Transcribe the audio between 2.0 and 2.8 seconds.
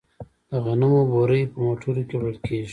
کې وړل کیږي.